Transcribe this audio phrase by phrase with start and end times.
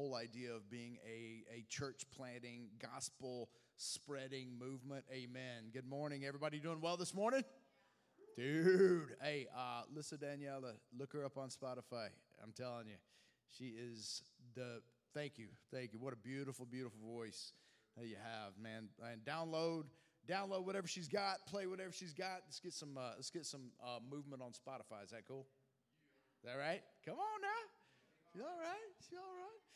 [0.00, 5.04] whole idea of being a, a church planting, gospel spreading movement.
[5.12, 5.68] Amen.
[5.74, 6.58] Good morning, everybody.
[6.58, 7.44] Doing well this morning?
[8.34, 12.08] Dude, hey, uh, listen, Daniela, look her up on Spotify.
[12.42, 12.94] I'm telling you,
[13.58, 14.22] she is
[14.54, 14.80] the.
[15.12, 15.98] Thank you, thank you.
[15.98, 17.52] What a beautiful, beautiful voice
[17.98, 18.88] that you have, man.
[19.12, 19.84] And download,
[20.26, 22.40] download whatever she's got, play whatever she's got.
[22.46, 25.04] Let's get some, uh, let's get some uh, movement on Spotify.
[25.04, 25.46] Is that cool?
[26.42, 26.80] Is that right?
[27.04, 28.32] Come on now.
[28.32, 28.92] She's all right.
[29.02, 29.69] She's all right.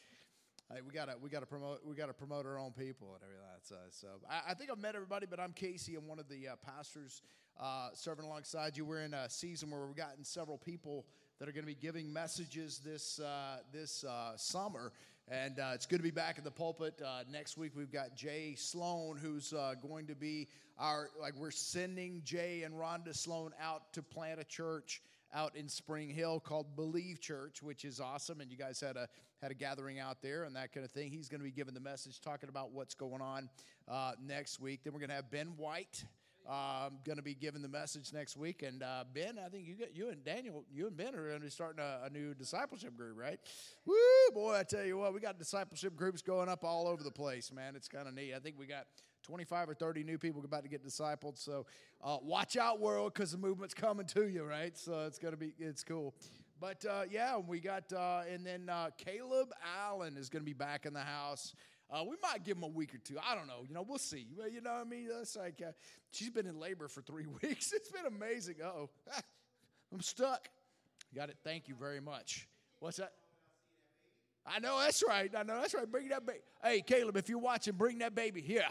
[0.74, 3.46] Hey, we gotta we gotta promote we gotta promote our own people and everything.
[3.52, 4.08] That's uh, so.
[4.28, 5.94] I, I, think I've met everybody, but I'm Casey.
[5.94, 7.22] I'm one of the uh, pastors
[7.60, 8.84] uh, serving alongside you.
[8.84, 11.06] We're in a season where we've gotten several people
[11.38, 14.90] that are going to be giving messages this uh, this uh, summer,
[15.28, 17.00] and uh, it's good to be back in the pulpit.
[17.30, 22.64] next week we've got Jay Sloan, who's going to be our like we're sending Jay
[22.64, 25.02] and Rhonda Sloan out to plant a church
[25.34, 28.40] out in Spring Hill called Believe Church, which is awesome.
[28.40, 29.08] And you guys had a
[29.42, 31.10] had a gathering out there and that kind of thing.
[31.10, 33.50] He's going to be giving the message, talking about what's going on
[33.88, 34.80] uh, next week.
[34.84, 36.04] Then we're going to have Ben White.
[36.46, 39.76] Um, going to be giving the message next week, and uh, Ben, I think you
[39.76, 42.34] got you and Daniel, you and Ben are going to be starting a, a, new
[42.34, 43.40] discipleship group, right?
[43.86, 43.94] Woo,
[44.34, 44.54] boy!
[44.54, 47.76] I tell you what, we got discipleship groups going up all over the place, man.
[47.76, 48.34] It's kind of neat.
[48.34, 48.84] I think we got
[49.24, 51.38] 25 or 30 new people about to get discipled.
[51.38, 51.66] So
[52.02, 54.76] uh, watch out, world, because the movement's coming to you, right?
[54.76, 56.14] So it's going to be, it's cool.
[56.60, 59.48] But uh, yeah, we got, uh, and then uh, Caleb
[59.82, 61.54] Allen is going to be back in the house.
[61.90, 63.16] Uh, we might give him a week or two.
[63.22, 63.64] I don't know.
[63.66, 64.26] You know, we'll see.
[64.52, 65.08] You know what I mean?
[65.20, 65.72] It's like uh,
[66.12, 67.72] she's been in labor for three weeks.
[67.72, 68.56] It's been amazing.
[68.64, 68.90] oh,
[69.92, 70.48] I'm stuck.
[71.14, 71.36] Got it.
[71.44, 72.48] Thank you very much.
[72.80, 73.12] What's that?
[74.46, 75.30] I know that's right.
[75.36, 75.90] I know that's right.
[75.90, 76.40] Bring that baby.
[76.62, 78.66] Hey, Caleb, if you're watching, bring that baby here.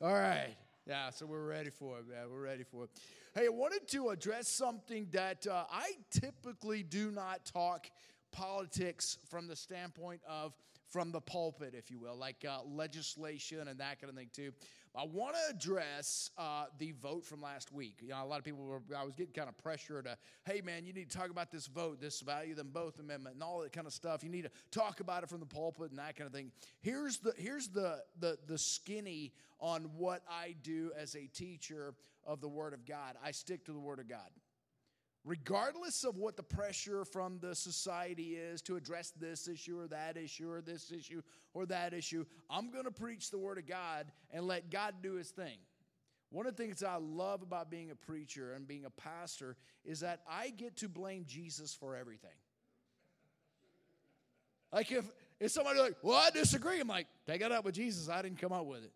[0.00, 0.54] All right.
[0.86, 2.30] Yeah, so we're ready for it, man.
[2.30, 2.90] We're ready for it.
[3.34, 7.88] Hey, I wanted to address something that uh, I typically do not talk
[8.30, 10.52] politics from the standpoint of
[10.88, 14.52] from the pulpit, if you will, like uh, legislation and that kind of thing too.
[14.98, 17.98] I want to address uh, the vote from last week.
[18.00, 20.16] You know, a lot of people were, I was getting kind of pressure to,
[20.46, 23.42] hey man, you need to talk about this vote, this value them both amendment, and
[23.42, 24.24] all that kind of stuff.
[24.24, 26.50] You need to talk about it from the pulpit and that kind of thing.
[26.80, 31.94] Here's the here's the the the skinny on what I do as a teacher
[32.24, 33.16] of the Word of God.
[33.22, 34.30] I stick to the Word of God
[35.26, 40.16] regardless of what the pressure from the society is to address this issue or that
[40.16, 41.20] issue or this issue
[41.52, 45.14] or that issue, I'm going to preach the Word of God and let God do
[45.14, 45.58] His thing.
[46.30, 50.00] One of the things I love about being a preacher and being a pastor is
[50.00, 52.30] that I get to blame Jesus for everything.
[54.72, 55.04] Like if,
[55.40, 58.08] if somebody like, well, I disagree, I'm like, take it up with Jesus.
[58.08, 58.92] I didn't come up with it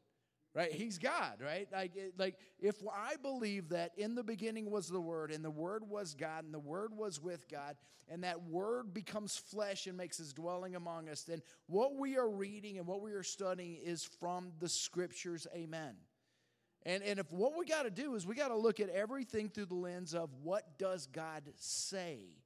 [0.54, 0.72] right?
[0.72, 1.68] He's god right?
[1.72, 5.88] Like, like if i believe that in the beginning was the word and the word
[5.88, 7.76] was god and the word was with god
[8.08, 12.28] and that word becomes flesh and makes his dwelling among us then what we are
[12.28, 15.94] reading and what we are studying is from the scriptures amen.
[16.86, 19.50] And, and if what we got to do is we got to look at everything
[19.50, 22.40] through the lens of what does god say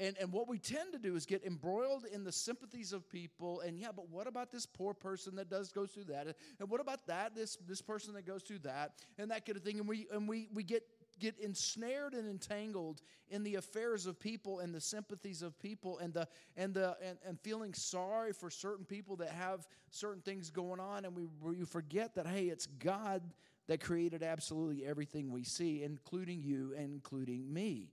[0.00, 3.60] and, and what we tend to do is get embroiled in the sympathies of people.
[3.60, 6.26] And yeah, but what about this poor person that does goes through that?
[6.58, 8.94] And what about that, this, this person that goes through that?
[9.18, 9.78] And that kind of thing.
[9.78, 10.82] And we, and we, we get,
[11.20, 16.12] get ensnared and entangled in the affairs of people and the sympathies of people and,
[16.12, 20.80] the, and, the, and, and feeling sorry for certain people that have certain things going
[20.80, 21.04] on.
[21.04, 23.22] And we, we forget that, hey, it's God
[23.68, 27.90] that created absolutely everything we see, including you and including me.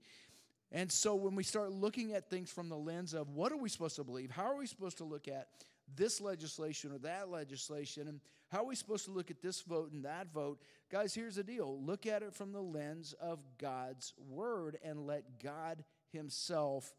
[0.72, 3.68] And so when we start looking at things from the lens of what are we
[3.68, 5.48] supposed to believe, how are we supposed to look at
[5.96, 9.92] this legislation or that legislation, and how are we supposed to look at this vote
[9.92, 14.14] and that vote, guys, here's the deal look at it from the lens of God's
[14.30, 16.94] word and let God Himself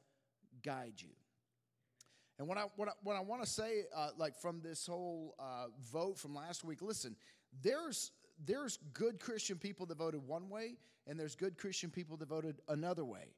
[0.63, 1.11] guide you.
[2.39, 5.35] And what I, what I, what I want to say, uh, like from this whole
[5.39, 7.17] uh, vote from last week, listen,
[7.63, 8.11] there's
[8.45, 10.75] there's good Christian people that voted one way,
[11.07, 13.29] and there's good Christian people that voted another way.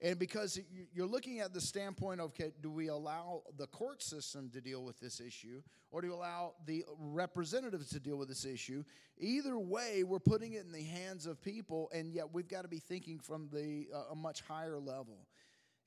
[0.00, 0.60] And because
[0.92, 4.84] you're looking at the standpoint of, okay, do we allow the court system to deal
[4.84, 8.84] with this issue or do you allow the representatives to deal with this issue?
[9.18, 12.68] Either way, we're putting it in the hands of people, and yet we've got to
[12.68, 15.26] be thinking from the, uh, a much higher level.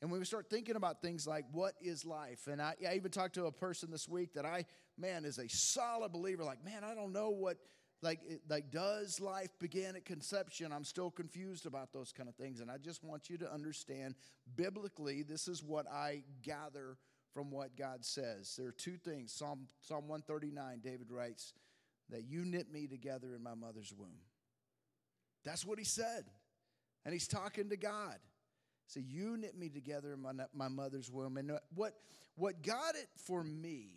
[0.02, 3.12] And when we start thinking about things like what is life, and I, I even
[3.12, 4.66] talked to a person this week that I,
[4.98, 7.58] man, is a solid believer, like, man, I don't know what
[8.02, 8.20] like
[8.50, 10.72] like does life begin at conception?
[10.72, 14.16] I'm still confused about those kind of things and i just want you to understand
[14.56, 16.98] biblically this is what i gather
[17.34, 18.56] from what god says.
[18.58, 19.32] There are two things.
[19.32, 21.54] Psalm psalm 139 david writes
[22.10, 24.20] that you knit me together in my mother's womb.
[25.44, 26.26] That's what he said
[27.06, 28.18] and he's talking to god.
[28.88, 31.38] So you knit me together in my, my mother's womb.
[31.38, 31.94] And what,
[32.36, 33.94] what got it for me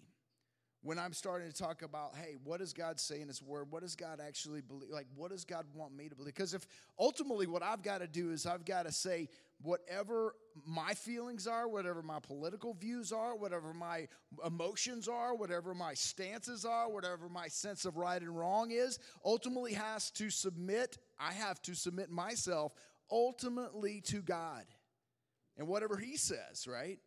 [0.84, 3.68] when I'm starting to talk about, hey, what does God say in His Word?
[3.70, 4.90] What does God actually believe?
[4.90, 6.34] Like, what does God want me to believe?
[6.34, 6.66] Because if
[6.98, 9.30] ultimately what I've got to do is I've got to say,
[9.62, 10.34] whatever
[10.66, 14.08] my feelings are, whatever my political views are, whatever my
[14.44, 19.72] emotions are, whatever my stances are, whatever my sense of right and wrong is, ultimately
[19.72, 22.74] has to submit, I have to submit myself
[23.10, 24.64] ultimately to God
[25.56, 26.98] and whatever He says, right?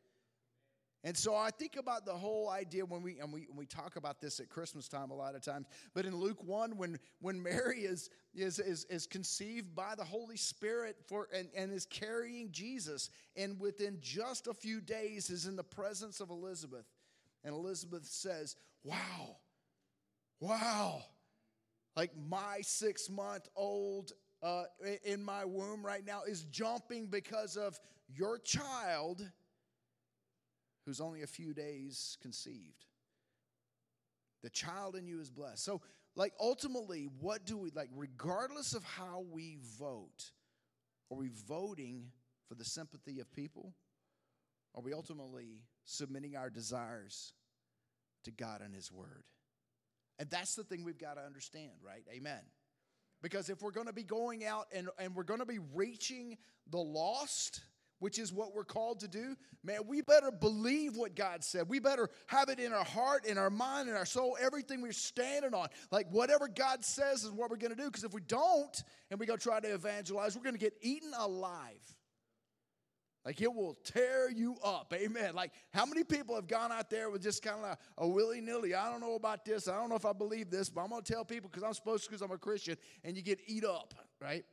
[1.08, 3.96] And so I think about the whole idea when we and we, when we talk
[3.96, 5.66] about this at Christmas time a lot of times.
[5.94, 10.36] But in Luke 1, when when Mary is is is, is conceived by the Holy
[10.36, 15.56] Spirit for and, and is carrying Jesus, and within just a few days is in
[15.56, 16.86] the presence of Elizabeth.
[17.46, 19.38] And Elizabeth says, Wow,
[20.42, 21.04] wow.
[21.96, 24.12] Like my six month old
[24.44, 24.64] uh,
[25.06, 29.24] in my womb right now is jumping because of your child
[30.88, 32.86] who's only a few days conceived.
[34.42, 35.64] The child in you is blessed.
[35.64, 35.82] So,
[36.16, 40.32] like, ultimately, what do we, like, regardless of how we vote,
[41.12, 42.06] are we voting
[42.48, 43.74] for the sympathy of people?
[44.76, 47.34] Are we ultimately submitting our desires
[48.24, 49.26] to God and His Word?
[50.20, 52.04] And that's the thing we've got to understand, right?
[52.16, 52.40] Amen.
[53.22, 56.38] Because if we're going to be going out and, and we're going to be reaching
[56.70, 57.60] the lost,
[58.00, 61.68] which is what we're called to do, man, we better believe what God said.
[61.68, 64.92] We better have it in our heart, in our mind, in our soul, everything we're
[64.92, 65.68] standing on.
[65.92, 67.86] Like whatever God says is what we're going to do.
[67.86, 71.12] Because if we don't and we go try to evangelize, we're going to get eaten
[71.18, 71.96] alive.
[73.28, 74.94] Like it will tear you up.
[74.96, 75.36] Amen.
[75.36, 78.40] Like how many people have gone out there with just kind of a, a willy
[78.40, 78.74] nilly?
[78.74, 79.68] I don't know about this.
[79.68, 81.74] I don't know if I believe this, but I'm going to tell people because I'm
[81.74, 84.46] supposed to because I'm a Christian, and you get eat up, right?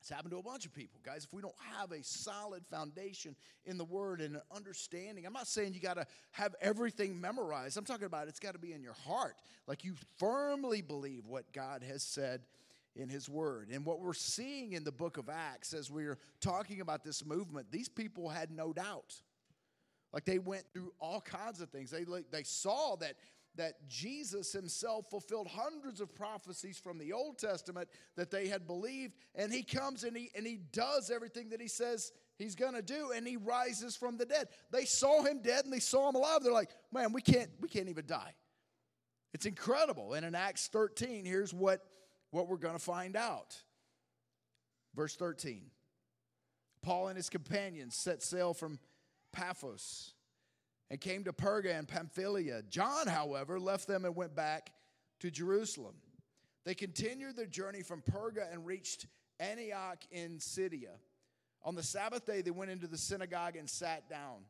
[0.00, 1.24] It's happened to a bunch of people, guys.
[1.24, 3.36] If we don't have a solid foundation
[3.66, 7.76] in the Word and an understanding, I'm not saying you got to have everything memorized.
[7.76, 9.36] I'm talking about it's got to be in your heart.
[9.66, 12.40] Like you firmly believe what God has said
[12.96, 13.68] in His Word.
[13.70, 17.70] And what we're seeing in the book of Acts as we're talking about this movement,
[17.70, 19.14] these people had no doubt.
[20.14, 21.90] Like they went through all kinds of things.
[21.90, 23.14] They, they saw that
[23.56, 29.14] that Jesus himself fulfilled hundreds of prophecies from the Old Testament that they had believed,
[29.34, 32.82] and he comes and he, and he does everything that he says he's going to
[32.82, 34.48] do, and he rises from the dead.
[34.70, 36.42] They saw him dead and they saw him alive.
[36.42, 38.34] They're like, man, we can't, we can't even die.
[39.32, 40.14] It's incredible.
[40.14, 41.84] And in Acts 13, here's what,
[42.30, 43.60] what we're going to find out.
[44.94, 45.70] Verse 13
[46.82, 48.78] Paul and his companions set sail from
[49.32, 50.14] Paphos
[50.90, 52.62] and came to Perga and Pamphylia.
[52.68, 54.72] John, however, left them and went back
[55.20, 55.94] to Jerusalem.
[56.64, 59.06] They continued their journey from Perga and reached
[59.38, 60.90] Antioch in Pisidia.
[61.62, 64.44] On the Sabbath day, they went into the synagogue and sat down.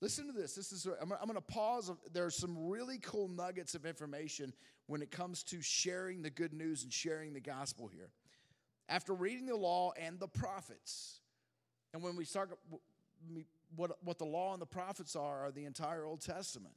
[0.00, 0.54] Listen to this.
[0.54, 1.90] This is I'm, going to pause.
[2.12, 4.54] There's some really cool nuggets of information
[4.86, 8.10] when it comes to sharing the good news and sharing the gospel here.
[8.88, 11.20] After reading the law and the prophets,
[11.92, 12.50] and when we start
[13.76, 16.74] what, what the law and the prophets are, are the entire Old Testament.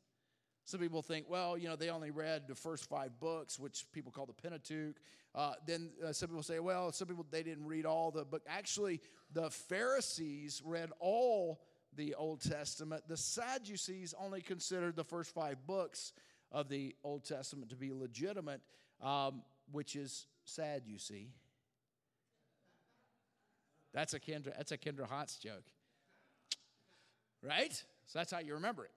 [0.66, 4.12] Some people think, well, you know, they only read the first five books, which people
[4.12, 4.96] call the Pentateuch.
[5.36, 8.44] Uh, then uh, some people say, well, some people they didn't read all the, book.
[8.48, 9.02] actually,
[9.34, 11.62] the Pharisees read all
[11.96, 13.04] the Old Testament.
[13.08, 16.14] The Sadducees only considered the first five books
[16.52, 18.62] of the Old Testament to be legitimate,
[19.02, 21.32] um, which is sad, you see.
[23.94, 25.66] That's a Kendra, that's a Kendra Hotz joke
[27.44, 27.74] right?
[28.08, 28.92] So that's how you remember it.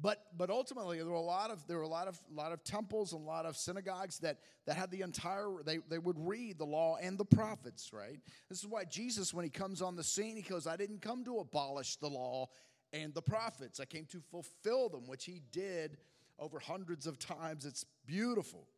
[0.00, 2.62] But but ultimately there were a lot of there were a lot of lot of
[2.62, 6.58] temples and a lot of synagogues that that had the entire they, they would read
[6.58, 8.20] the law and the prophets, right?
[8.48, 11.24] This is why Jesus, when he comes on the scene, he goes, I didn't come
[11.24, 12.48] to abolish the law
[12.92, 13.80] and the prophets.
[13.80, 15.96] I came to fulfill them, which he did
[16.38, 17.64] over hundreds of times.
[17.64, 18.68] It's beautiful.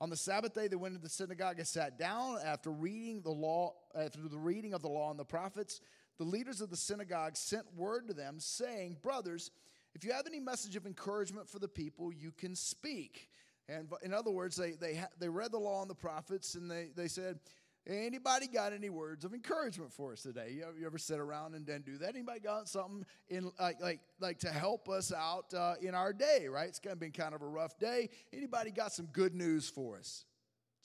[0.00, 3.30] On the Sabbath day, they went into the synagogue and sat down after reading the
[3.30, 5.80] law, uh, after the reading of the law and the prophets
[6.18, 9.50] the leaders of the synagogue sent word to them, saying, Brothers,
[9.94, 13.28] if you have any message of encouragement for the people, you can speak.
[13.68, 16.88] And in other words, they, they, they read the law and the prophets and they,
[16.94, 17.38] they said,
[17.84, 20.52] Anybody got any words of encouragement for us today?
[20.56, 22.10] You ever, you ever sit around and then do that?
[22.10, 26.46] Anybody got something in like like like to help us out uh, in our day?
[26.48, 26.68] Right?
[26.68, 28.10] It's kind of been kind of a rough day.
[28.32, 30.26] Anybody got some good news for us?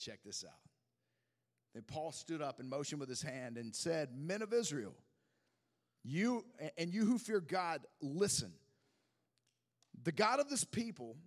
[0.00, 0.58] Check this out.
[1.72, 4.96] Then Paul stood up and motioned with his hand and said, "Men of Israel."
[6.10, 6.46] You
[6.78, 8.50] and you who fear God, listen.
[10.04, 11.18] The God of this people,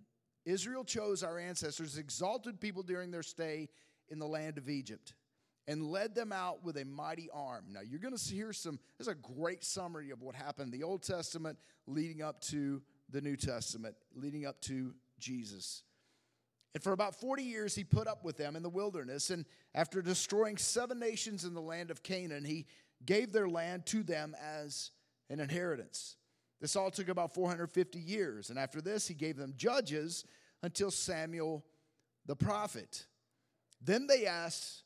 [0.44, 3.68] Israel chose our ancestors, exalted people during their stay
[4.08, 5.14] in the land of Egypt.
[5.68, 7.66] and led them out with a mighty arm.
[7.70, 10.84] Now, you're going to hear some, there's a great summary of what happened in the
[10.84, 15.84] Old Testament leading up to the New Testament, leading up to Jesus.
[16.74, 19.30] And for about 40 years, he put up with them in the wilderness.
[19.30, 22.66] And after destroying seven nations in the land of Canaan, he
[23.04, 24.90] gave their land to them as
[25.30, 26.16] an inheritance.
[26.60, 28.50] This all took about 450 years.
[28.50, 30.24] And after this, he gave them judges
[30.62, 31.64] until Samuel
[32.26, 33.06] the prophet.
[33.80, 34.84] Then they asked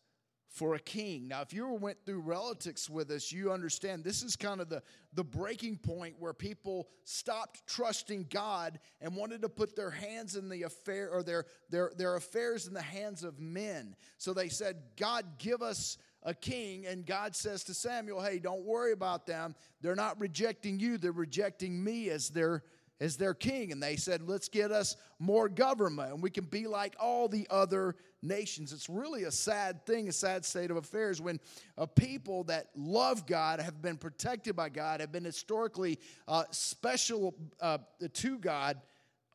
[0.49, 1.29] for a king.
[1.29, 4.83] Now, if you went through relatives with us, you understand this is kind of the,
[5.13, 10.49] the breaking point where people stopped trusting God and wanted to put their hands in
[10.49, 13.95] the affair or their, their, their affairs in the hands of men.
[14.17, 16.87] So they said, God, give us a king.
[16.87, 19.55] And God says to Samuel, Hey, don't worry about them.
[19.81, 22.63] They're not rejecting you, they're rejecting me as their
[23.01, 23.73] as their king.
[23.73, 27.47] And they said, let's get us more government and we can be like all the
[27.51, 28.73] other nations.
[28.73, 31.41] It's really a sad thing, a sad state of affairs when
[31.77, 37.35] a people that love God, have been protected by God, have been historically uh, special
[37.61, 37.79] uh,
[38.15, 38.81] to God,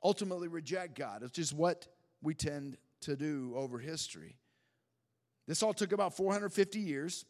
[0.03, 1.21] ultimately reject God.
[1.23, 1.87] It's just what
[2.21, 4.35] we tend to do over history.
[5.51, 7.25] This all took about 450 years.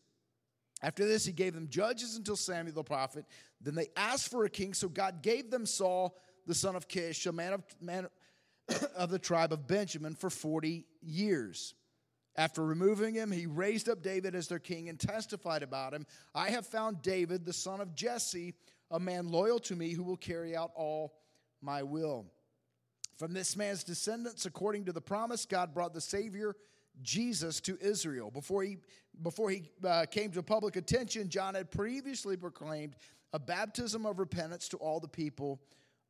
[0.84, 3.26] After this, he gave them judges until Samuel the prophet.
[3.60, 7.26] Then they asked for a king, so God gave them Saul, the son of Kish,
[7.26, 8.08] a man of, man
[8.96, 11.74] of the tribe of Benjamin, for 40 years.
[12.36, 16.52] After removing him, he raised up David as their king and testified about him I
[16.52, 18.54] have found David, the son of Jesse,
[18.92, 21.16] a man loyal to me who will carry out all
[21.60, 22.28] my will.
[23.18, 26.56] From this man's descendants, according to the promise, God brought the Savior
[27.02, 28.32] Jesus to Israel.
[28.32, 28.78] Before he,
[29.22, 32.96] before he uh, came to public attention, John had previously proclaimed
[33.34, 35.62] a baptism of repentance to all the people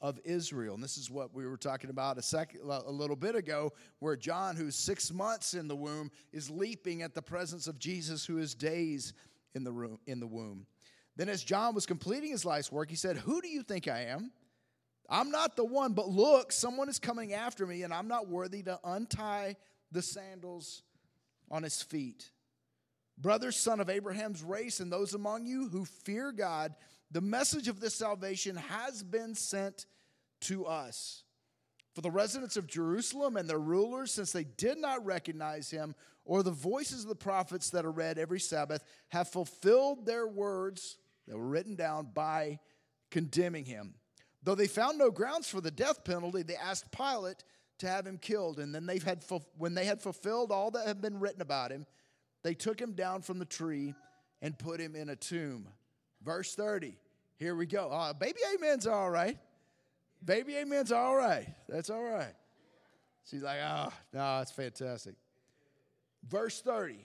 [0.02, 0.74] of Israel.
[0.74, 4.16] And this is what we were talking about a second a little bit ago where
[4.16, 8.40] John who's 6 months in the womb is leaping at the presence of Jesus who
[8.40, 9.14] is days
[9.54, 10.66] in the room in the womb.
[11.18, 14.06] Then as John was completing his life's work, he said, "Who do you think I
[14.06, 14.32] am?"
[15.10, 18.64] I'm not the one, but look, someone is coming after me, and I'm not worthy
[18.64, 19.58] to untie
[19.92, 20.84] the sandals
[21.50, 22.30] on his feet.
[23.18, 26.74] Brothers, son of Abraham's race, and those among you who fear God,
[27.12, 29.86] the message of this salvation has been sent
[30.42, 31.24] to us.
[31.94, 35.94] For the residents of Jerusalem and their rulers, since they did not recognize him
[36.24, 40.98] or the voices of the prophets that are read every Sabbath, have fulfilled their words
[41.28, 42.60] that were written down by
[43.10, 43.96] condemning him.
[44.42, 47.44] Though they found no grounds for the death penalty, they asked Pilate
[47.82, 48.60] to have him killed.
[48.60, 49.24] And then they've had,
[49.58, 51.86] when they had fulfilled all that had been written about him,
[52.44, 53.94] they took him down from the tree
[54.42, 55.68] and put him in a tomb.
[56.24, 56.96] Verse 30.
[57.38, 57.90] Here we go.
[57.90, 59.38] Uh, baby amen's all right.
[60.24, 61.48] Baby amen's all right.
[61.68, 62.34] That's all right.
[63.30, 65.16] She's like, oh, no, it's fantastic.
[66.28, 66.96] Verse 30.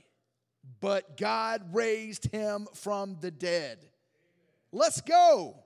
[0.80, 3.78] But God raised him from the dead.
[4.72, 5.56] Let's go.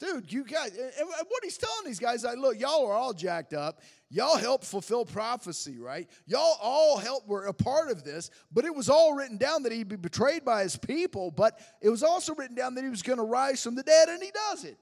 [0.00, 3.52] Dude, you guys, and what he's telling these guys, like, look, y'all are all jacked
[3.52, 3.82] up.
[4.08, 6.08] Y'all helped fulfill prophecy, right?
[6.26, 9.72] Y'all all helped, were a part of this, but it was all written down that
[9.72, 13.02] he'd be betrayed by his people, but it was also written down that he was
[13.02, 14.78] going to rise from the dead, and he does it.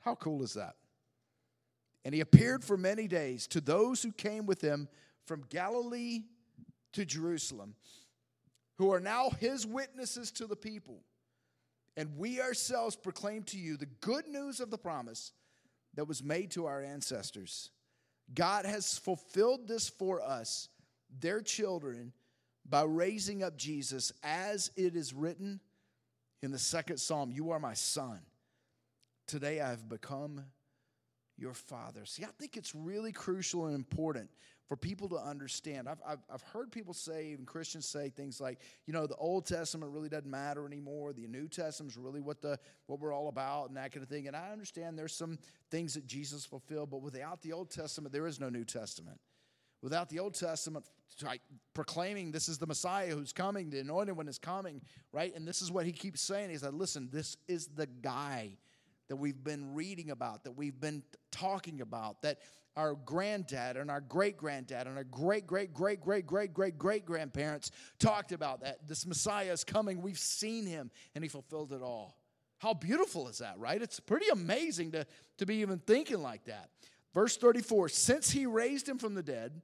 [0.00, 0.74] How cool is that?
[2.04, 4.88] And he appeared for many days to those who came with him
[5.26, 6.24] from Galilee
[6.94, 7.76] to Jerusalem,
[8.78, 11.04] who are now his witnesses to the people.
[11.98, 15.32] And we ourselves proclaim to you the good news of the promise
[15.94, 17.72] that was made to our ancestors.
[18.32, 20.68] God has fulfilled this for us,
[21.18, 22.12] their children,
[22.64, 25.58] by raising up Jesus, as it is written
[26.40, 28.20] in the second psalm You are my son.
[29.26, 30.44] Today I have become
[31.36, 32.04] your father.
[32.04, 34.30] See, I think it's really crucial and important
[34.68, 35.88] for people to understand.
[35.88, 39.46] I've, I've, I've, heard people say, even Christians say things like, you know, the Old
[39.46, 41.14] Testament really doesn't matter anymore.
[41.14, 44.10] The New Testament is really what, the, what we're all about and that kind of
[44.10, 44.26] thing.
[44.26, 45.38] And I understand there's some
[45.70, 49.18] things that Jesus fulfilled, but without the Old Testament, there is no New Testament.
[49.80, 50.84] Without the Old Testament
[51.22, 51.40] like,
[51.72, 54.82] proclaiming this is the Messiah who's coming, the anointed one is coming,
[55.12, 55.34] right?
[55.34, 56.50] And this is what he keeps saying.
[56.50, 58.58] He's like, listen, this is the guy
[59.08, 62.38] that we've been reading about, that we've been talking about, that
[62.78, 67.04] our granddad and our great granddad and our great, great, great, great, great, great, great
[67.04, 68.86] grandparents talked about that.
[68.86, 70.00] This Messiah is coming.
[70.00, 72.16] We've seen him, and he fulfilled it all.
[72.58, 73.82] How beautiful is that, right?
[73.82, 75.06] It's pretty amazing to,
[75.38, 76.70] to be even thinking like that.
[77.12, 79.60] Verse 34 Since he raised him from the dead,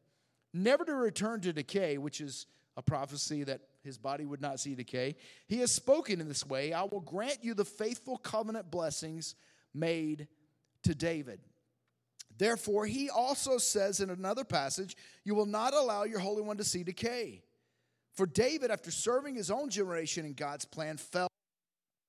[0.52, 4.74] never to return to decay, which is a prophecy that his body would not see
[4.74, 5.14] decay,
[5.46, 9.36] he has spoken in this way I will grant you the faithful covenant blessings
[9.72, 10.26] made
[10.82, 11.38] to David.
[12.36, 16.64] Therefore, he also says in another passage, You will not allow your Holy One to
[16.64, 17.42] see decay.
[18.14, 21.28] For David, after serving his own generation in God's plan, fell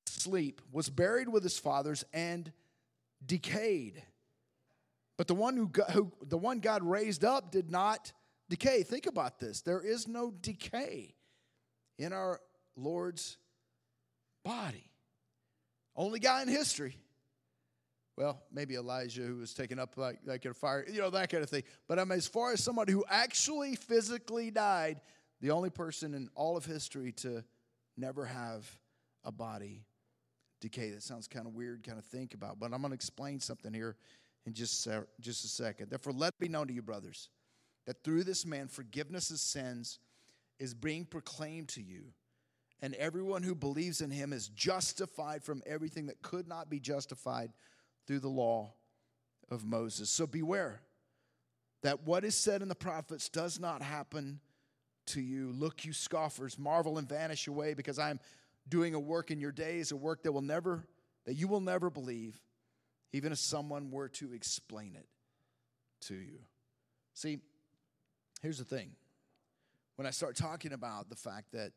[0.08, 2.51] asleep, was buried with his fathers, and
[3.25, 4.03] decayed.
[5.17, 8.12] But the one who, who the one God raised up did not
[8.50, 8.84] decay.
[8.84, 9.62] Think about this.
[9.62, 11.15] There is no decay
[11.98, 12.41] in our
[12.75, 13.38] Lord's
[14.44, 14.91] body.
[15.96, 16.98] Only guy in history.
[18.17, 21.29] Well, maybe Elijah who was taken up like, like in a fire, you know, that
[21.29, 21.63] kind of thing.
[21.88, 25.01] But I mean, as far as somebody who actually physically died,
[25.41, 27.43] the only person in all of history to
[27.98, 28.65] never have
[29.25, 29.84] a body
[30.62, 30.91] decay.
[30.91, 33.74] That sounds kind of weird, kind of think about, but I'm going to explain something
[33.74, 33.98] here
[34.45, 34.88] in just,
[35.19, 35.89] just a second.
[35.89, 37.29] Therefore, let it be known to you, brothers,
[37.86, 40.00] that through this man forgiveness of sins
[40.57, 42.13] is being proclaimed to you,
[42.81, 47.51] and everyone who believes in him is justified from everything that could not be justified
[48.08, 48.74] through the law
[49.50, 50.10] of Moses.
[50.10, 50.82] So beware
[51.84, 54.40] that what is said in the prophets does not happen
[55.08, 55.52] to you.
[55.52, 58.20] Look, you scoffers, marvel and vanish away, because I'm
[58.68, 60.88] doing a work in your days, a work that will never,
[61.26, 62.42] that you will never believe,
[63.14, 65.08] even if someone were to explain it
[66.08, 66.40] to you.
[67.14, 67.40] See,
[68.42, 68.92] here's the thing.
[69.96, 71.72] When I start talking about the fact that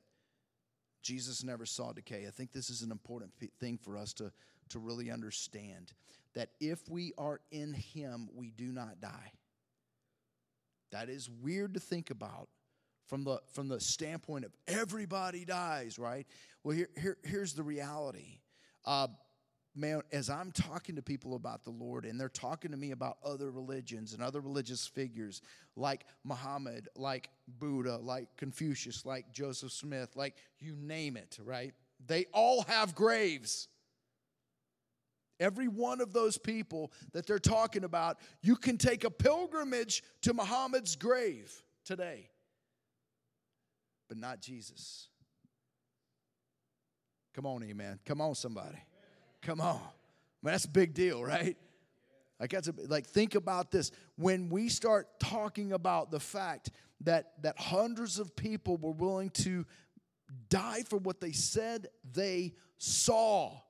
[1.02, 4.32] Jesus never saw decay, I think this is an important thing for us to,
[4.70, 5.92] to really understand
[6.34, 9.32] that if we are in Him, we do not die.
[10.90, 12.48] That is weird to think about
[13.06, 16.26] from the, from the standpoint of everybody dies, right?
[16.62, 18.40] Well, here, here, here's the reality.
[18.84, 19.08] Uh,
[19.74, 23.18] man, as I'm talking to people about the Lord and they're talking to me about
[23.24, 25.40] other religions and other religious figures
[25.76, 31.72] like Muhammad, like Buddha, like Confucius, like Joseph Smith, like you name it, right?
[32.06, 33.68] They all have graves.
[35.40, 40.34] Every one of those people that they're talking about, you can take a pilgrimage to
[40.34, 42.30] Muhammad's grave today
[44.08, 45.08] but not Jesus.
[47.34, 48.00] Come on, amen.
[48.04, 48.78] Come on, somebody.
[49.42, 49.80] Come on.
[50.42, 51.56] Man, that's a big deal, right?
[52.40, 53.90] Like that's a, like think about this.
[54.16, 56.70] When we start talking about the fact
[57.02, 59.66] that that hundreds of people were willing to
[60.48, 63.60] die for what they said they saw.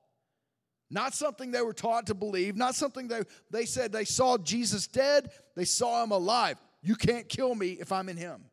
[0.91, 3.21] Not something they were taught to believe, not something they,
[3.51, 6.57] they said they saw Jesus dead, they saw him alive.
[6.81, 8.45] You can't kill me if I'm in him.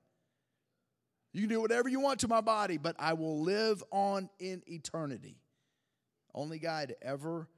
[1.33, 4.63] You can do whatever you want to my body, but I will live on in
[4.67, 5.37] eternity.
[6.35, 7.49] Only guy to ever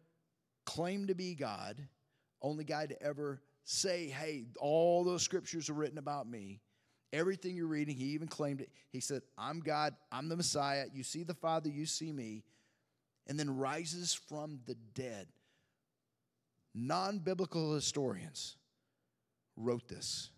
[0.67, 1.77] claim to be God,
[2.43, 6.61] only guy to ever say, hey, all those scriptures are written about me.
[7.13, 8.71] Everything you're reading, he even claimed it.
[8.91, 10.87] He said, I'm God, I'm the Messiah.
[10.93, 12.45] You see the Father, you see me.
[13.29, 15.27] And then rises from the dead.
[16.75, 18.57] Non biblical historians
[19.57, 20.31] wrote this.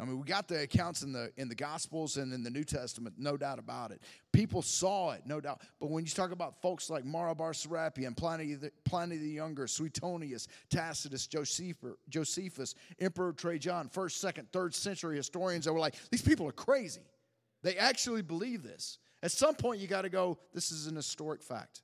[0.00, 2.64] I mean, we got the accounts in the in the Gospels and in the New
[2.64, 4.02] Testament, no doubt about it.
[4.32, 5.60] People saw it, no doubt.
[5.78, 9.68] But when you talk about folks like Mara Bar Serapion, Pliny the, Pliny the Younger,
[9.68, 16.22] Suetonius, Tacitus, Josephus, Josephus, Emperor Trajan, first, second, third century historians that were like, these
[16.22, 17.06] people are crazy.
[17.62, 18.98] They actually believe this.
[19.22, 21.82] At some point, you got to go, this is an historic fact.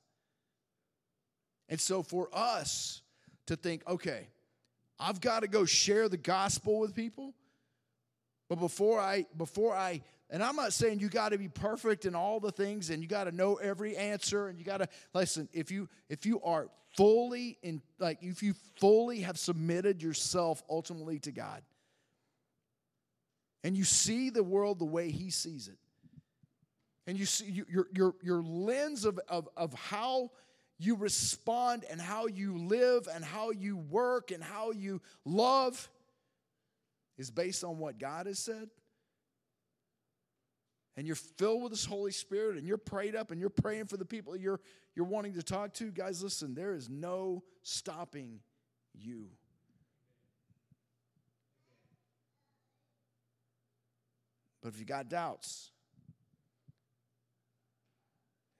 [1.71, 3.01] And so for us
[3.47, 4.27] to think, okay,
[4.99, 7.33] I've got to go share the gospel with people
[8.51, 12.15] but before I, before I, and I'm not saying you got to be perfect in
[12.15, 15.47] all the things and you got to know every answer and you got to listen.
[15.53, 21.17] If you if you are fully in like if you fully have submitted yourself ultimately
[21.19, 21.61] to God
[23.63, 25.77] and you see the world the way He sees it,
[27.07, 30.29] and you see your your your lens of of of how
[30.81, 35.89] you respond and how you live and how you work and how you love
[37.19, 38.67] is based on what God has said,
[40.97, 43.97] and you're filled with this Holy Spirit and you're prayed up and you're praying for
[43.97, 44.59] the people you're,
[44.95, 48.39] you're wanting to talk to, guys, listen, there is no stopping
[48.93, 49.27] you.
[54.63, 55.69] But if you got doubts,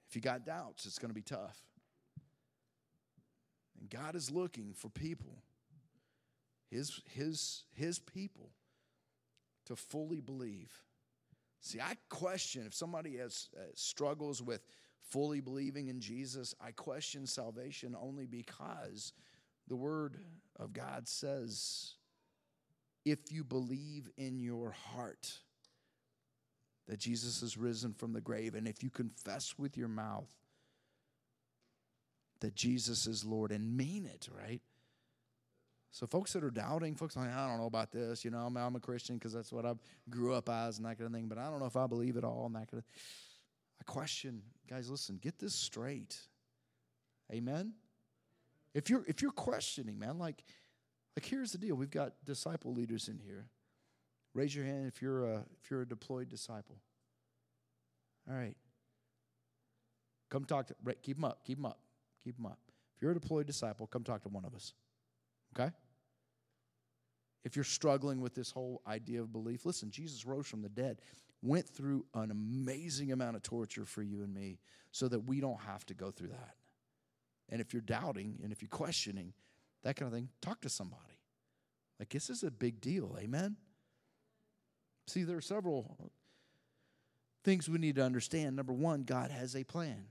[0.08, 1.60] if you got doubts, it's going to be tough.
[3.82, 5.42] And God is looking for people
[6.70, 8.50] his, his, his people
[9.66, 10.72] to fully believe.
[11.60, 14.62] See, I question if somebody has uh, struggles with
[15.10, 19.12] fully believing in Jesus, I question salvation only because
[19.68, 20.16] the word
[20.58, 21.94] of God says
[23.04, 25.30] if you believe in your heart
[26.86, 30.30] that Jesus has risen from the grave and if you confess with your mouth
[32.42, 34.60] that Jesus is Lord and mean it, right?
[35.90, 38.24] So, folks that are doubting, folks like, I don't know about this.
[38.24, 39.74] You know, I'm, I'm a Christian because that's what I
[40.08, 42.16] grew up as and that kind of thing, but I don't know if I believe
[42.16, 42.84] it all and that kind of
[43.80, 46.16] I question, guys, listen, get this straight.
[47.32, 47.72] Amen?
[48.74, 50.44] If you're if you're questioning, man, like
[51.16, 51.74] like here's the deal.
[51.74, 53.48] We've got disciple leaders in here.
[54.34, 56.76] Raise your hand if you're a if you're a deployed disciple.
[58.30, 58.56] All right.
[60.30, 61.78] Come talk to keep them up, keep them up,
[62.22, 62.58] keep them up.
[62.96, 64.74] If you're a deployed disciple, come talk to one of us.
[65.54, 65.70] Okay?
[67.44, 71.00] If you're struggling with this whole idea of belief, listen, Jesus rose from the dead,
[71.42, 74.58] went through an amazing amount of torture for you and me
[74.92, 76.54] so that we don't have to go through that.
[77.48, 79.32] And if you're doubting and if you're questioning,
[79.82, 81.18] that kind of thing, talk to somebody.
[81.98, 83.16] Like, this is a big deal.
[83.20, 83.56] Amen?
[85.08, 86.12] See, there are several
[87.44, 88.56] things we need to understand.
[88.56, 90.04] Number one, God has a plan.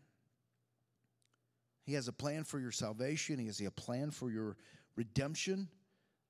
[1.83, 4.57] He has a plan for your salvation, He has a plan for your
[4.95, 5.67] redemption,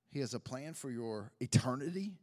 [0.09, 2.13] He has a plan for your eternity.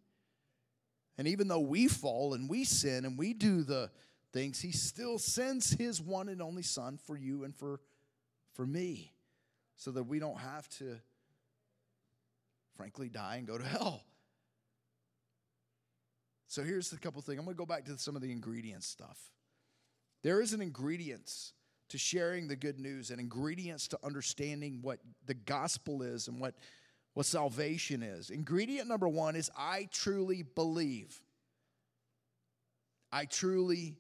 [1.16, 3.90] And even though we fall and we sin and we do the
[4.32, 7.80] things, He still sends His one and only Son for you and for,
[8.54, 9.12] for me
[9.76, 10.98] so that we don't have to,
[12.76, 14.04] frankly, die and go to hell.
[16.48, 17.38] So here's a couple things.
[17.38, 19.18] I'm going to go back to some of the ingredients stuff.
[20.22, 21.52] There is an ingredients
[21.88, 26.54] to sharing the good news and ingredients to understanding what the gospel is and what,
[27.14, 28.30] what salvation is.
[28.30, 31.20] Ingredient number one is I truly believe.
[33.10, 33.96] I truly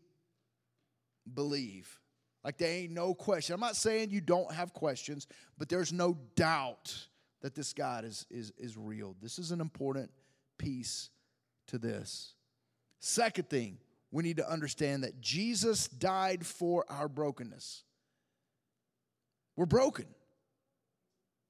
[1.32, 1.98] believe.
[2.44, 3.54] Like there ain't no question.
[3.54, 6.94] I'm not saying you don't have questions, but there's no doubt
[7.40, 9.16] that this God is, is, is real.
[9.20, 10.10] This is an important
[10.58, 11.10] piece
[11.68, 12.34] to this.
[13.00, 13.78] Second thing,
[14.10, 17.82] we need to understand that Jesus died for our brokenness.
[19.56, 20.06] We're broken.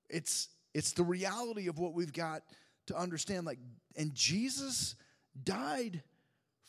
[0.08, 2.42] It's it's the reality of what we've got
[2.86, 3.58] to understand like
[3.96, 4.96] and Jesus
[5.44, 6.02] died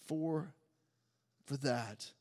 [0.06, 0.54] for
[1.46, 2.12] for that.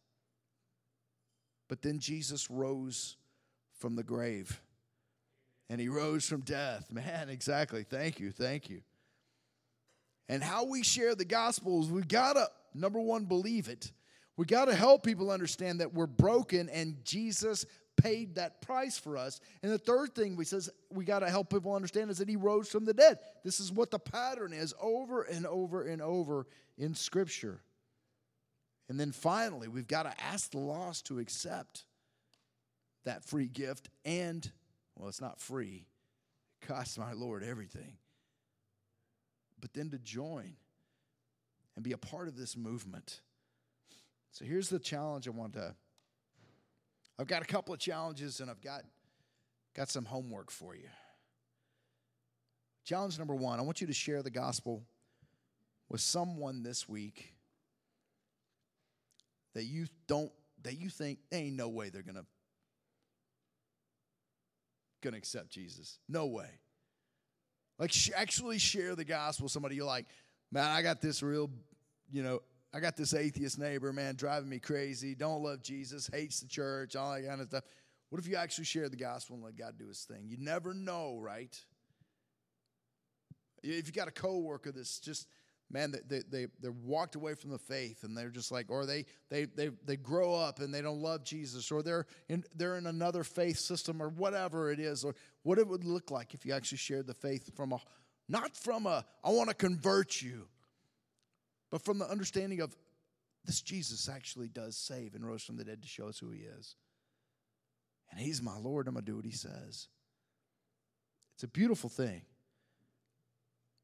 [1.68, 3.16] But then Jesus rose
[3.78, 4.61] from the grave.
[5.70, 6.90] And he rose from death.
[6.90, 7.85] Man, exactly.
[7.85, 8.31] Thank you.
[8.31, 8.81] Thank you.
[10.28, 13.92] And how we share the gospel is we got to number one, believe it.
[14.37, 19.16] We got to help people understand that we're broken and Jesus paid that price for
[19.16, 19.40] us.
[19.62, 22.37] And the third thing we says we got to help people understand is that he
[22.37, 23.18] rose from the dead.
[23.44, 27.61] This is what the pattern is over and over and over in scripture.
[28.88, 31.85] And then finally, we've got to ask the lost to accept
[33.04, 34.50] that free gift and
[34.96, 35.87] well, it's not free.
[36.61, 37.98] It costs my Lord everything.
[39.61, 40.54] But then to join
[41.79, 43.21] and be a part of this movement.
[44.33, 45.77] So here's the challenge I want to.
[47.21, 48.83] I've got a couple of challenges and I've got,
[49.77, 50.88] got some homework for you.
[52.85, 54.83] Challenge number one I want you to share the gospel
[55.88, 57.33] with someone this week
[59.55, 60.33] that you don't,
[60.64, 62.27] that you think, ain't no way they're going to
[65.17, 66.01] accept Jesus.
[66.09, 66.51] No way.
[67.79, 70.07] Like, sh- actually share the gospel with somebody you're like,
[70.51, 71.51] man, I got this real
[72.11, 72.40] you know,
[72.73, 76.97] I got this atheist neighbor, man, driving me crazy, don't love Jesus, hates the church,
[76.97, 77.64] all that kind of stuff.
[78.11, 80.29] What if you actually share the gospel and let God do his thing?
[80.29, 81.59] You never know, right?
[83.62, 85.29] If you got a coworker that's just,
[85.71, 89.05] man, they, they, they, walked away from the faith and they're just like, or they,
[89.31, 92.87] they, they, they grow up and they don't love Jesus, or they're in, they're in
[92.87, 96.53] another faith system or whatever it is, or what it would look like if you
[96.53, 97.79] actually shared the faith from a,
[98.29, 100.49] not from a, I want to convert you,
[101.70, 102.74] but from the understanding of
[103.44, 106.40] this Jesus actually does save and rose from the dead to show us who he
[106.40, 106.76] is.
[108.11, 109.88] And he's my Lord, I'm going to do what he says.
[111.35, 112.22] It's a beautiful thing.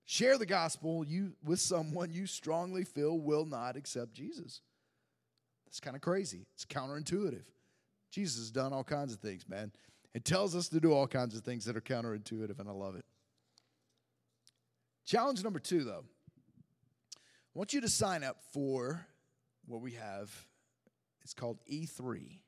[0.07, 4.61] Share the gospel you, with someone you strongly feel will not accept Jesus.
[5.67, 6.47] That's kind of crazy.
[6.55, 7.45] It's counterintuitive.
[8.11, 9.73] Jesus has done all kinds of things, man.
[10.15, 12.97] It tells us to do all kinds of things that are counterintuitive, and I love
[12.97, 13.05] it.
[15.07, 16.05] Challenge number two, though
[17.55, 19.07] I want you to sign up for
[19.67, 20.29] what we have.
[21.23, 22.41] It's called E3.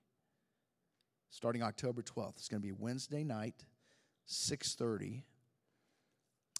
[1.30, 2.38] Starting October 12th.
[2.38, 3.64] It's going to be Wednesday night,
[4.28, 5.22] 6:30.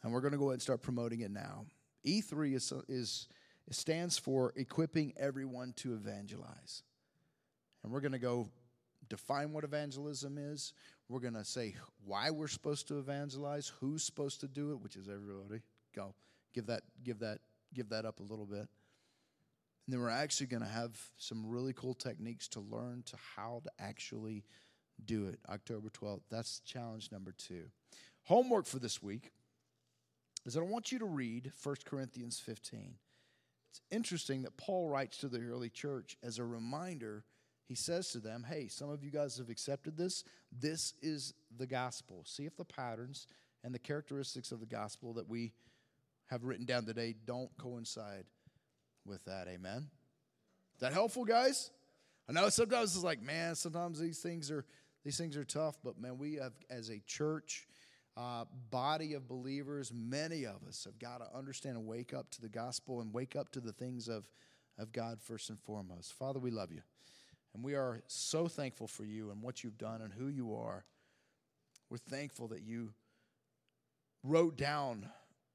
[0.04, 1.66] And we're going to go ahead and start promoting it now.
[2.06, 3.26] E3 is, is
[3.70, 6.84] stands for equipping everyone to evangelize.
[7.82, 8.48] And we're going to go
[9.08, 10.72] define what evangelism is.
[11.08, 14.94] We're going to say why we're supposed to evangelize, who's supposed to do it, which
[14.94, 15.62] is everybody.
[15.96, 16.14] Go
[16.54, 17.40] give that give that
[17.74, 18.68] give that up a little bit.
[19.86, 23.62] And then we're actually going to have some really cool techniques to learn to how
[23.64, 24.44] to actually
[25.04, 25.38] do it.
[25.48, 26.22] October 12th.
[26.30, 27.66] That's challenge number two.
[28.24, 29.30] Homework for this week.
[30.44, 32.94] is that I want you to read 1 Corinthians 15.
[33.70, 37.24] It's interesting that Paul writes to the early church as a reminder.
[37.68, 40.24] He says to them, Hey, some of you guys have accepted this.
[40.50, 42.24] This is the gospel.
[42.26, 43.28] See if the patterns
[43.62, 45.52] and the characteristics of the gospel that we
[46.26, 48.24] have written down today don't coincide
[49.04, 49.48] with that.
[49.48, 49.88] Amen.
[50.74, 51.70] Is that helpful, guys?
[52.28, 54.64] I know sometimes it's like, man, sometimes these things are
[55.04, 57.68] these things are tough, but man, we have as a church,
[58.16, 62.40] uh, body of believers, many of us have got to understand and wake up to
[62.40, 64.24] the gospel and wake up to the things of,
[64.78, 66.12] of God first and foremost.
[66.14, 66.82] Father, we love you.
[67.54, 70.84] And we are so thankful for you and what you've done and who you are.
[71.88, 72.92] We're thankful that you
[74.24, 75.08] wrote down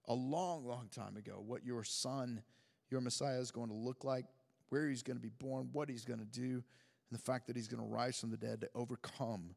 [0.08, 2.44] a long, long time ago what your son,
[2.90, 4.26] your Messiah, is going to look like,
[4.70, 6.64] where he's going to be born, what he's going to do,
[7.12, 9.56] and the fact that he's going to rise from the dead to overcome.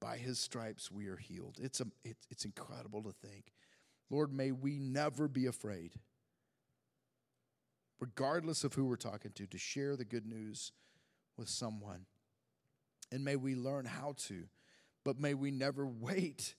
[0.00, 1.56] By his stripes we are healed.
[1.60, 3.52] It's, a, it, it's incredible to think.
[4.10, 5.94] Lord, may we never be afraid,
[7.98, 10.72] regardless of who we're talking to, to share the good news
[11.36, 12.06] with someone.
[13.10, 14.44] And may we learn how to,
[15.04, 16.54] but may we never wait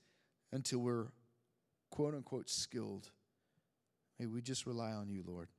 [0.51, 1.07] until we're
[1.89, 3.09] quote unquote skilled.
[4.19, 5.49] May we just rely on you, Lord,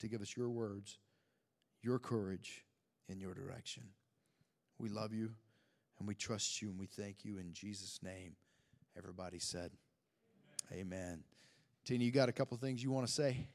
[0.00, 0.98] to give us your words,
[1.82, 2.64] your courage
[3.08, 3.84] and your direction.
[4.78, 5.30] We love you
[5.98, 8.36] and we trust you and we thank you in Jesus' name.
[8.96, 9.70] Everybody said,
[10.72, 10.86] Amen.
[10.86, 11.24] Amen.
[11.84, 13.46] Tina, you got a couple things you want to say?